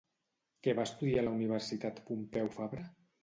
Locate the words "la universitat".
1.27-2.01